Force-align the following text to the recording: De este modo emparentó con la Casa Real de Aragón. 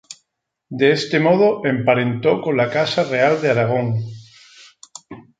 De 0.71 0.93
este 0.93 1.19
modo 1.19 1.63
emparentó 1.63 2.41
con 2.41 2.57
la 2.57 2.71
Casa 2.71 3.03
Real 3.03 3.39
de 3.39 3.51
Aragón. 3.51 3.97